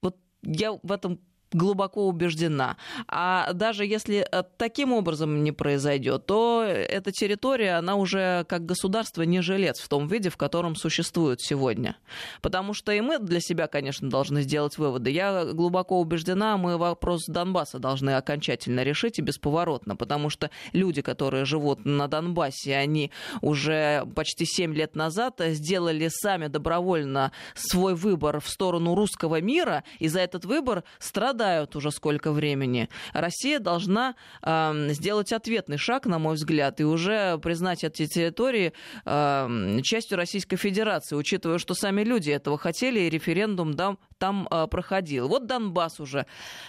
[0.00, 1.18] вот я в этом
[1.54, 2.76] глубоко убеждена.
[3.08, 9.22] А даже если э, таким образом не произойдет, то эта территория, она уже как государство
[9.22, 11.96] не жилец в том виде, в котором существует сегодня.
[12.42, 15.10] Потому что и мы для себя, конечно, должны сделать выводы.
[15.10, 21.44] Я глубоко убеждена, мы вопрос Донбасса должны окончательно решить и бесповоротно, потому что люди, которые
[21.44, 28.48] живут на Донбассе, они уже почти 7 лет назад сделали сами добровольно свой выбор в
[28.48, 32.88] сторону русского мира, и за этот выбор страдают страдают уже сколько времени.
[33.12, 38.72] Россия должна э, сделать ответный шаг, на мой взгляд, и уже признать эти территории
[39.04, 44.66] э, частью Российской Федерации, учитывая, что сами люди этого хотели, и референдум там, там э,
[44.68, 45.28] проходил.
[45.28, 46.24] Вот Донбасс уже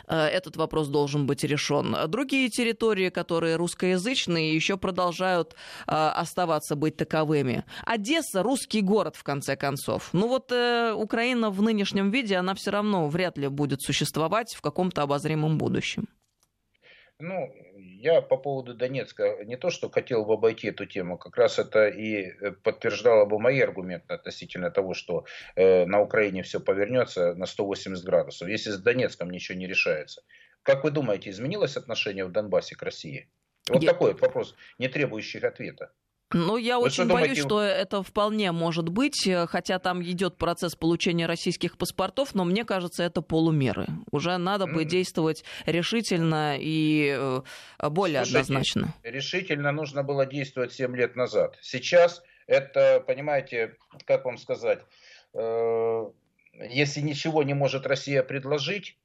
[0.07, 1.95] э, этот вопрос должен быть решен.
[2.07, 5.55] Другие территории, которые русскоязычные, еще продолжают
[5.88, 7.63] э, оставаться быть таковыми.
[7.85, 10.09] Одесса русский город, в конце концов.
[10.11, 14.64] Ну вот э, Украина в нынешнем виде, она все равно вряд ли будет существовать в
[14.65, 16.08] каком-то обозримом будущем.
[17.19, 17.54] Ну,
[18.01, 21.88] я по поводу Донецка не то, что хотел бы обойти эту тему, как раз это
[21.88, 25.25] и э, подтверждало бы мои аргументы относительно того, что
[25.56, 30.23] э, на Украине все повернется на 180 градусов, если с Донецком ничего не решается.
[30.63, 33.30] Как вы думаете, изменилось отношение в Донбассе к России?
[33.69, 33.91] Вот я...
[33.91, 35.91] такой вопрос, не требующий ответа.
[36.33, 40.75] Ну, я Вы очень боюсь, что это вполне может быть, э, хотя там идет процесс
[40.75, 43.88] получения российских паспортов, но мне кажется, это полумеры.
[44.11, 47.41] Уже надо бы действовать решительно и э,
[47.89, 48.93] более Слушайте, однозначно.
[49.03, 51.57] Решительно нужно было действовать 7 лет назад.
[51.61, 54.79] Сейчас это, понимаете, как вам сказать,
[55.33, 56.05] э,
[56.69, 58.97] если ничего не может Россия предложить,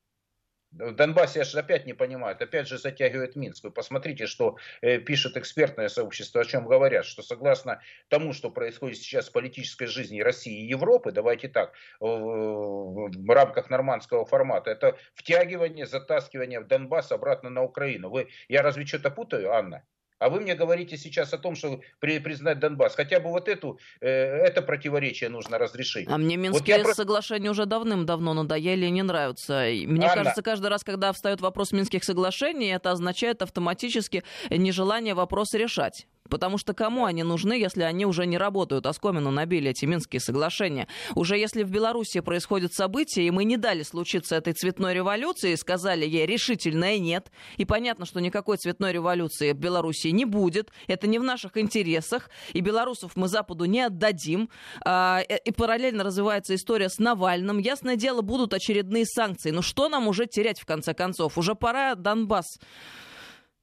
[0.73, 3.65] в Донбассе же опять не понимают, опять же затягивает Минск.
[3.65, 8.99] Вы посмотрите, что э, пишет экспертное сообщество, о чем говорят, что согласно тому, что происходит
[8.99, 14.97] сейчас в политической жизни России и Европы, давайте так, в, в рамках нормандского формата, это
[15.15, 18.11] втягивание, затаскивание в Донбасс обратно на Украину.
[18.11, 19.85] Вы, я разве что-то путаю, Анна?
[20.21, 22.95] А вы мне говорите сейчас о том, что при, признать Донбасс.
[22.95, 26.07] Хотя бы вот эту, э, это противоречие нужно разрешить.
[26.09, 26.95] А мне Минские вот я...
[26.95, 29.65] соглашения уже давным-давно надоели и не нравятся.
[29.65, 30.15] Мне Анна.
[30.15, 36.07] кажется, каждый раз, когда встает вопрос Минских соглашений, это означает автоматически нежелание вопрос решать.
[36.29, 38.87] Потому что кому они нужны, если они уже не работают?
[38.87, 40.87] Оскомину набили эти Минские соглашения.
[41.15, 46.07] Уже если в Беларуси происходят события, и мы не дали случиться этой цветной революции, сказали
[46.07, 51.19] ей решительное нет, и понятно, что никакой цветной революции в Беларуси не будет, это не
[51.19, 54.51] в наших интересах, и белорусов мы Западу не отдадим,
[54.85, 57.59] а, э, и параллельно развивается история с Навальным.
[57.59, 59.51] Ясное дело, будут очередные санкции.
[59.51, 61.39] Ну что нам уже терять в конце концов?
[61.39, 62.59] Уже пора Донбасс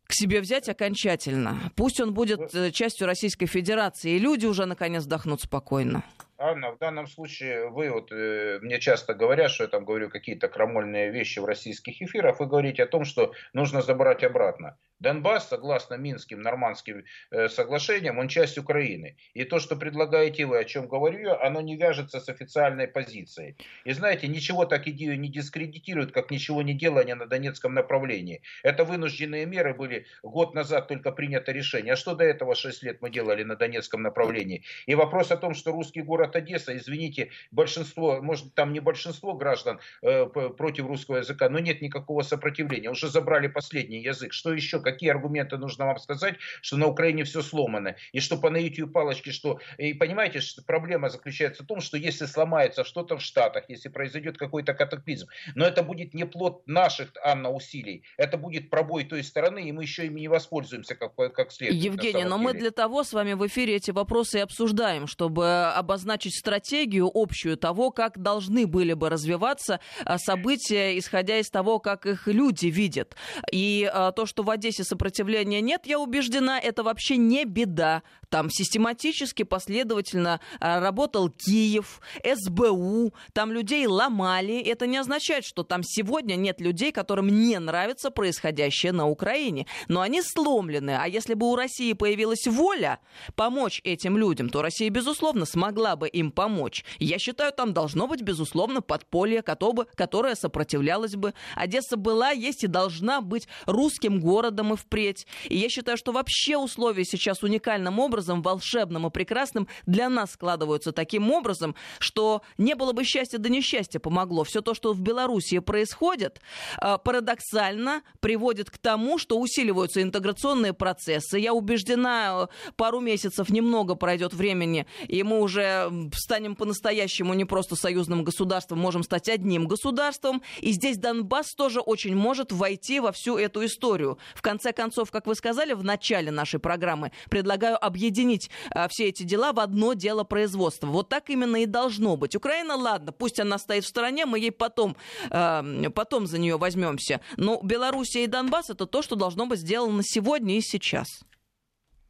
[0.07, 1.71] к себе взять окончательно.
[1.75, 6.03] Пусть он будет э, частью Российской Федерации, и люди уже наконец вдохнут спокойно.
[6.39, 10.47] Анна, в данном случае вы вот э, мне часто говорят, что я там говорю какие-то
[10.47, 14.77] крамольные вещи в российских эфирах, вы говорите о том, что нужно забрать обратно.
[14.99, 19.17] Донбасс, согласно Минским нормандским э, соглашениям, он часть Украины.
[19.33, 23.57] И то, что предлагаете вы, о чем говорю я, оно не вяжется с официальной позицией.
[23.83, 28.43] И знаете, ничего так идею не дискредитирует, как ничего не делание на Донецком направлении.
[28.63, 31.93] Это вынужденные меры были год назад только принято решение.
[31.93, 34.63] А что до этого 6 лет мы делали на Донецком направлении?
[34.85, 39.79] И вопрос о том, что русский город Одесса, извините, большинство, может там не большинство граждан
[40.01, 42.89] э, против русского языка, но нет никакого сопротивления.
[42.89, 44.33] Уже забрали последний язык.
[44.33, 44.81] Что еще?
[44.87, 49.31] какие аргументы нужно вам сказать, что на Украине все сломано, и что по наитию палочки,
[49.31, 49.59] что...
[49.77, 54.37] И понимаете, что проблема заключается в том, что если сломается что-то в Штатах, если произойдет
[54.37, 59.67] какой-то катаклизм, но это будет не плод наших, Анна, усилий, это будет пробой той стороны,
[59.67, 61.83] и мы еще ими не воспользуемся как, как следует.
[61.83, 62.43] Евгений, но деле.
[62.43, 67.57] мы для того с вами в эфире эти вопросы и обсуждаем, чтобы обозначить стратегию общую
[67.57, 73.15] того, как должны были бы развиваться а, события, исходя из того, как их люди видят.
[73.51, 78.03] И а, то, что в Одессе сопротивления нет, я убеждена, это вообще не беда.
[78.29, 84.59] Там систематически, последовательно а, работал Киев, СБУ, там людей ломали.
[84.61, 89.67] Это не означает, что там сегодня нет людей, которым не нравится происходящее на Украине.
[89.87, 90.97] Но они сломлены.
[90.99, 92.99] А если бы у России появилась воля
[93.35, 96.83] помочь этим людям, то Россия, безусловно, смогла бы им помочь.
[96.99, 101.33] Я считаю, там должно быть, безусловно, подполье, которое сопротивлялось бы.
[101.55, 105.27] Одесса была, есть и должна быть русским городом и впредь.
[105.45, 110.91] И я считаю, что вообще условия сейчас уникальным образом, волшебным и прекрасным для нас складываются
[110.91, 114.43] таким образом, что не было бы счастья, да несчастья помогло.
[114.43, 116.41] Все то, что в Белоруссии происходит,
[116.81, 121.39] э, парадоксально приводит к тому, что усиливаются интеграционные процессы.
[121.39, 127.75] Я убеждена, э, пару месяцев немного пройдет времени, и мы уже станем по-настоящему не просто
[127.75, 130.41] союзным государством, можем стать одним государством.
[130.59, 134.17] И здесь Донбасс тоже очень может войти во всю эту историю.
[134.35, 139.23] В конце концов, как вы сказали в начале нашей программы, предлагаю объединить а, все эти
[139.23, 140.87] дела в одно дело производства.
[140.87, 142.35] Вот так именно и должно быть.
[142.35, 144.95] Украина, ладно, пусть она стоит в стороне, мы ей потом,
[145.29, 147.21] э, потом за нее возьмемся.
[147.37, 151.07] Но Белоруссия и Донбасс это то, что должно быть сделано сегодня и сейчас.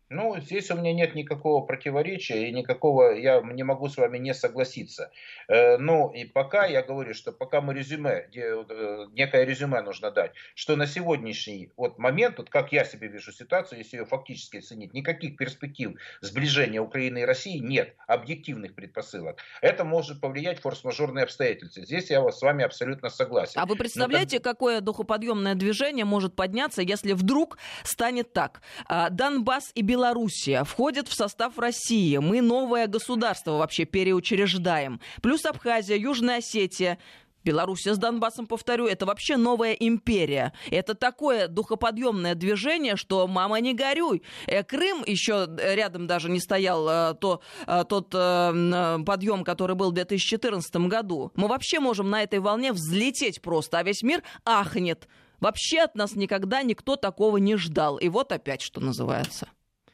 [0.09, 4.33] Ну, здесь у меня нет никакого противоречия и никакого, я не могу с вами не
[4.33, 5.11] согласиться.
[5.49, 10.31] Э, ну, и пока я говорю, что пока мы резюме, э, некое резюме нужно дать,
[10.55, 14.93] что на сегодняшний вот момент, вот как я себе вижу ситуацию, если ее фактически оценить,
[14.93, 19.39] никаких перспектив сближения Украины и России нет, объективных предпосылок.
[19.61, 21.83] Это может повлиять форс-мажорные обстоятельства.
[21.83, 23.59] Здесь я с вами абсолютно согласен.
[23.59, 28.61] А вы представляете, Но, какое духоподъемное движение может подняться, если вдруг станет так?
[28.85, 32.17] А, Донбасс и Беларусь Белоруссия входит в состав России.
[32.17, 35.01] Мы новое государство вообще переучреждаем.
[35.23, 36.99] Плюс Абхазия, Южная Осетия.
[37.43, 40.53] Белоруссия с Донбассом, повторю, это вообще новая империя.
[40.69, 44.21] Это такое духоподъемное движение, что мама не горюй.
[44.45, 49.95] Э, Крым еще рядом даже не стоял э, то, э, тот подъем, который был в
[49.95, 51.31] 2014 году.
[51.33, 55.07] Мы вообще можем на этой волне взлететь просто, а весь мир ахнет.
[55.39, 57.97] Вообще от нас никогда никто такого не ждал.
[57.97, 59.47] И вот опять, что называется.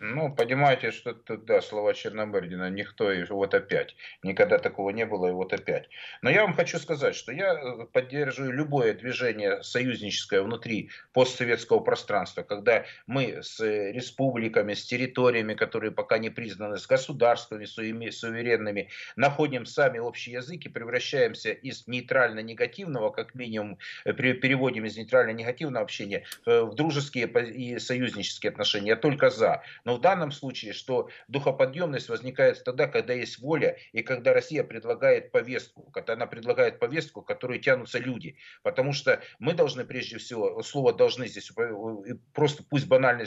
[0.05, 3.95] Ну, понимаете, что это, да, слова Черномырдина, никто, и вот опять.
[4.21, 5.87] Никогда такого не было, и вот опять.
[6.21, 12.43] Но я вам хочу сказать, что я э, поддерживаю любое движение союзническое внутри постсоветского пространства,
[12.43, 19.99] когда мы с республиками, с территориями, которые пока не признаны, с государствами суверенными, находим сами
[19.99, 26.75] общий язык и превращаемся из нейтрально-негативного, как минимум, э, переводим из нейтрально-негативного общения э, в
[26.75, 28.89] дружеские и союзнические отношения.
[28.89, 29.63] Я только за.
[29.85, 34.63] Но но в данном случае, что духоподъемность возникает тогда, когда есть воля, и когда Россия
[34.63, 38.37] предлагает повестку, когда она предлагает повестку, к которой тянутся люди.
[38.63, 41.51] Потому что мы должны прежде всего, слово должны здесь
[42.33, 43.25] просто пусть банально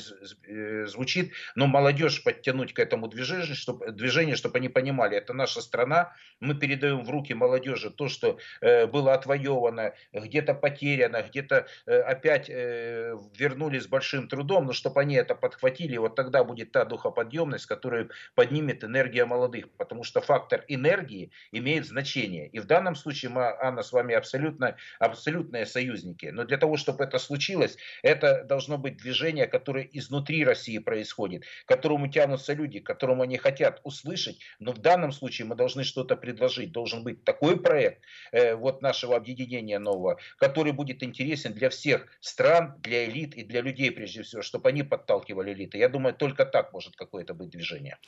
[0.49, 5.61] э, звучит, но молодежь подтянуть к этому движению, чтобы, движению, чтобы они понимали, это наша
[5.61, 12.01] страна, мы передаем в руки молодежи то, что э, было отвоевано, где-то потеряно, где-то э,
[12.01, 16.73] опять э, вернули с большим трудом, но чтобы они это подхватили, вот тогда будет будет
[16.73, 22.49] та духоподъемность, которая поднимет энергия молодых, потому что фактор энергии имеет значение.
[22.49, 26.27] И в данном случае мы, Анна, с вами абсолютно, абсолютные союзники.
[26.33, 31.69] Но для того, чтобы это случилось, это должно быть движение, которое изнутри России происходит, к
[31.69, 34.39] которому тянутся люди, к которому они хотят услышать.
[34.59, 36.73] Но в данном случае мы должны что-то предложить.
[36.73, 38.03] Должен быть такой проект
[38.33, 43.61] э, вот нашего объединения нового, который будет интересен для всех стран, для элит и для
[43.61, 45.79] людей прежде всего, чтобы они подталкивали элиты.
[45.79, 47.99] Я думаю, только так может какое-то быть движение.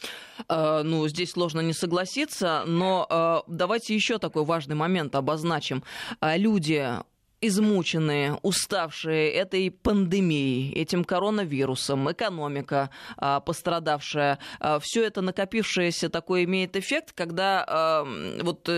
[0.49, 5.83] Э, ну, здесь сложно не согласиться, но э, давайте еще такой важный момент обозначим.
[6.21, 6.99] Э, люди
[7.41, 16.77] измученные, уставшие этой пандемией, этим коронавирусом, экономика а, пострадавшая, а, все это накопившееся такой имеет
[16.77, 18.05] эффект, когда а,
[18.43, 18.69] вот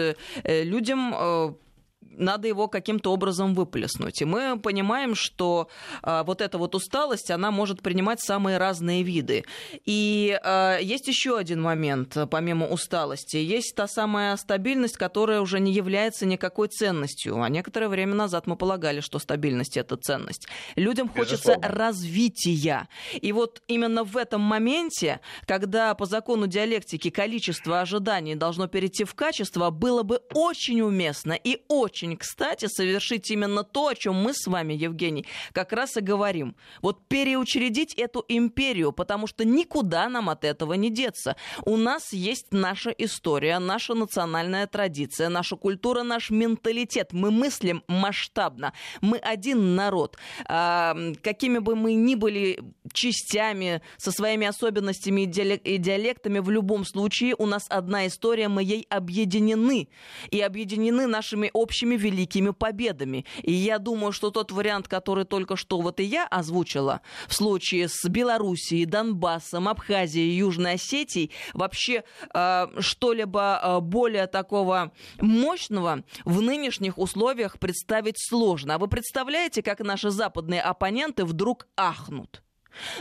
[0.45, 1.57] людям
[2.03, 4.23] надо его каким-то образом выплеснуть.
[4.23, 5.69] И мы понимаем, что
[6.03, 9.45] э, вот эта вот усталость, она может принимать самые разные виды.
[9.85, 13.37] И э, есть еще один момент, помимо усталости.
[13.37, 17.43] Есть та самая стабильность, которая уже не является никакой ценностью.
[17.43, 20.47] А некоторое время назад мы полагали, что стабильность– это ценность.
[20.77, 21.69] Людям хочется Безусловно.
[21.69, 22.89] развития.
[23.21, 29.15] И вот именно в этом моменте, когда по закону диалектики количество ожиданий должно перейти в
[29.15, 34.33] качество, было бы очень уместно и очень очень кстати совершить именно то, о чем мы
[34.33, 36.55] с вами, Евгений, как раз и говорим.
[36.83, 41.35] Вот переучредить эту империю, потому что никуда нам от этого не деться.
[41.65, 47.13] У нас есть наша история, наша национальная традиция, наша культура, наш менталитет.
[47.13, 48.73] Мы мыслим масштабно.
[49.01, 50.17] Мы один народ.
[50.47, 52.61] А, какими бы мы ни были
[52.93, 58.87] частями, со своими особенностями и диалектами, в любом случае у нас одна история, мы ей
[58.89, 59.89] объединены.
[60.31, 63.25] И объединены нашими общими нашими великими победами.
[63.43, 67.89] И я думаю, что тот вариант, который только что вот и я озвучила, в случае
[67.89, 72.05] с Белоруссией, Донбассом, Абхазией, Южной Осетией, вообще
[72.35, 78.75] э, что-либо э, более такого мощного в нынешних условиях представить сложно.
[78.75, 82.43] А вы представляете, как наши западные оппоненты вдруг ахнут?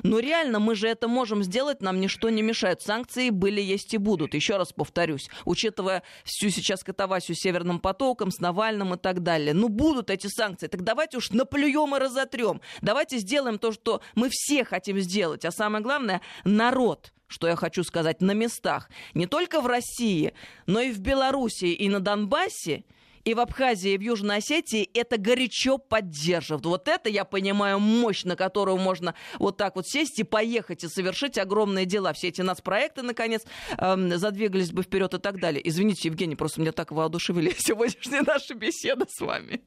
[0.04, 2.82] Но реально мы же это можем сделать, нам ничто не мешает.
[2.82, 4.34] Санкции были, есть и будут.
[4.34, 9.54] Еще раз повторюсь, учитывая всю сейчас катавасию Северным потоком, с Навальным и так далее.
[9.54, 10.68] Ну, будут эти санкции.
[10.68, 12.62] Так давайте уж наплюем и разотрем.
[12.82, 15.46] Давайте сделаем то, что мы все хотим сделать.
[15.46, 20.34] А самое главное, народ что я хочу сказать, на местах, не только в России,
[20.66, 22.86] но и в Белоруссии и на Донбассе,
[23.24, 26.66] и в Абхазии, и в Южной Осетии это горячо поддерживают.
[26.66, 30.88] Вот это, я понимаю, мощь, на которую можно вот так вот сесть и поехать и
[30.88, 32.14] совершить огромные дела.
[32.14, 33.44] Все эти нацпроекты, наконец,
[33.78, 35.68] эм, задвигались бы вперед и так далее.
[35.68, 39.62] Извините, Евгений, просто меня так воодушевили сегодняшняя наша беседа с вами.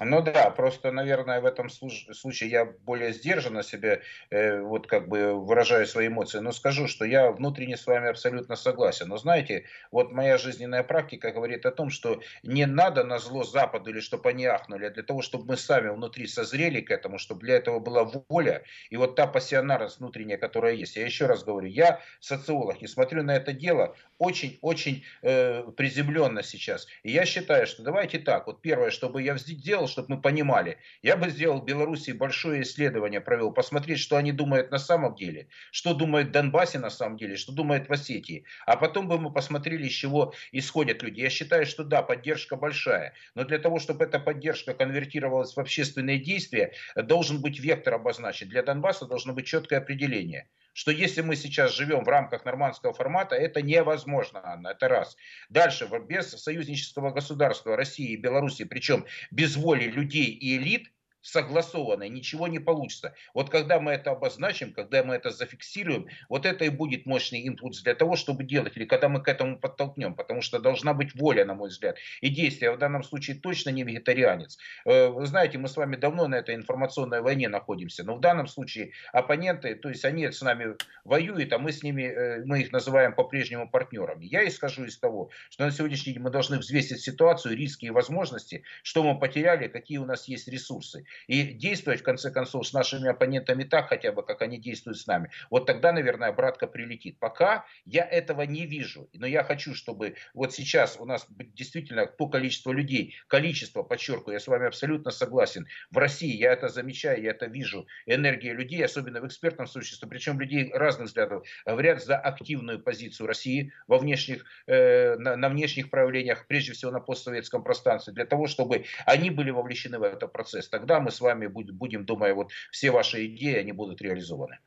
[0.00, 5.34] Ну да, просто, наверное, в этом случае я более сдержанно себе э, вот как бы
[5.34, 9.08] выражаю свои эмоции, но скажу, что я внутренне с вами абсолютно согласен.
[9.08, 13.90] Но знаете, вот моя жизненная практика говорит о том, что не надо на зло Западу
[13.90, 17.42] или чтобы они ахнули, а для того, чтобы мы сами внутри созрели к этому, чтобы
[17.42, 20.96] для этого была воля и вот та пассионарность внутренняя, которая есть.
[20.96, 26.86] Я еще раз говорю, я социолог и смотрю на это дело очень-очень э, приземленно сейчас.
[27.04, 30.78] И я считаю, что давайте так, вот первое, чтобы я сделал, сделал, чтобы мы понимали.
[31.02, 35.48] Я бы сделал в Беларуси большое исследование, провел, посмотреть, что они думают на самом деле,
[35.72, 38.44] что думают в Донбассе на самом деле, что думают в Осетии.
[38.66, 41.20] А потом бы мы посмотрели, из чего исходят люди.
[41.20, 46.18] Я считаю, что да, поддержка большая, но для того, чтобы эта поддержка конвертировалась в общественные
[46.18, 48.48] действия, должен быть вектор обозначен.
[48.48, 53.34] Для Донбасса должно быть четкое определение что если мы сейчас живем в рамках нормандского формата,
[53.34, 55.16] это невозможно, Анна, это раз.
[55.48, 60.92] Дальше, без союзнического государства России и Беларуси, причем без воли людей и элит,
[61.24, 63.14] согласованное, ничего не получится.
[63.32, 67.82] Вот когда мы это обозначим, когда мы это зафиксируем, вот это и будет мощный импульс
[67.82, 71.46] для того, чтобы делать, или когда мы к этому подтолкнем, потому что должна быть воля,
[71.46, 72.72] на мой взгляд, и действие.
[72.72, 74.58] В данном случае точно не вегетарианец.
[74.84, 78.46] Э, вы знаете, мы с вами давно на этой информационной войне находимся, но в данном
[78.46, 82.70] случае оппоненты, то есть они с нами воюют, а мы с ними, э, мы их
[82.70, 84.26] называем по-прежнему партнерами.
[84.26, 88.62] Я исхожу из того, что на сегодняшний день мы должны взвесить ситуацию, риски и возможности,
[88.82, 93.08] что мы потеряли, какие у нас есть ресурсы и действовать, в конце концов, с нашими
[93.08, 95.30] оппонентами так хотя бы, как они действуют с нами.
[95.50, 97.18] Вот тогда, наверное, братка прилетит.
[97.18, 99.08] Пока я этого не вижу.
[99.14, 104.40] Но я хочу, чтобы вот сейчас у нас действительно то количество людей, количество, подчеркиваю, я
[104.40, 105.66] с вами абсолютно согласен.
[105.90, 107.86] В России я это замечаю, я это вижу.
[108.06, 113.72] Энергия людей, особенно в экспертном сообществе, причем людей разных взглядов, говорят за активную позицию России
[113.86, 118.84] во внешних, э, на, на внешних проявлениях, прежде всего на постсоветском пространстве, для того, чтобы
[119.06, 120.68] они были вовлечены в этот процесс.
[120.68, 124.58] Тогда мы с вами будем, думаю, вот все ваши идеи, они будут реализованы.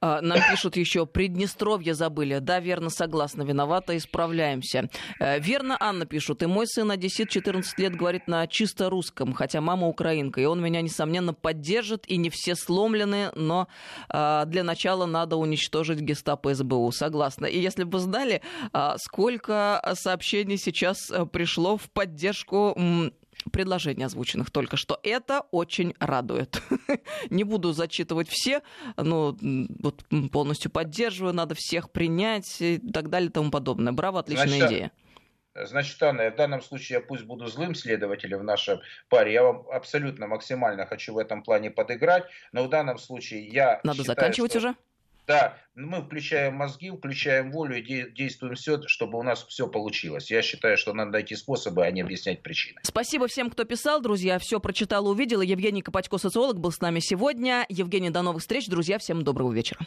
[0.00, 2.38] А, нам пишут еще, Приднестровье забыли.
[2.38, 4.90] Да, верно, согласна, виновата, исправляемся.
[5.20, 9.60] Э, верно, Анна пишут, и мой сын одессит 14 лет говорит на чисто русском, хотя
[9.60, 13.68] мама украинка, и он меня, несомненно, поддержит, и не все сломлены, но
[14.08, 16.90] а, для начала надо уничтожить гестапо СБУ.
[16.90, 17.46] Согласна.
[17.46, 22.76] И если бы знали, а, сколько сообщений сейчас э, пришло в поддержку
[23.52, 24.98] предложений, озвученных только что.
[25.02, 26.60] Это очень радует.
[27.30, 28.62] Не буду зачитывать все,
[28.96, 33.92] но вот полностью поддерживаю, надо всех принять и так далее и тому подобное.
[33.92, 34.92] Браво, отличная Значит, идея.
[35.64, 38.78] Значит, Анна, в данном случае я пусть буду злым следователем в нашей
[39.08, 39.32] паре.
[39.32, 43.98] Я вам абсолютно максимально хочу в этом плане подыграть, но в данном случае я Надо
[43.98, 44.58] считаю, заканчивать что...
[44.58, 44.74] уже?
[45.26, 50.30] Да, мы включаем мозги, включаем волю и действуем все, чтобы у нас все получилось.
[50.30, 52.80] Я считаю, что надо найти способы, а не объяснять причины.
[52.82, 54.38] Спасибо всем, кто писал, друзья.
[54.38, 55.42] Все прочитала, увидела.
[55.42, 57.66] Евгений Копатько, социолог, был с нами сегодня.
[57.68, 58.66] Евгений, до новых встреч.
[58.68, 59.86] Друзья, всем доброго вечера.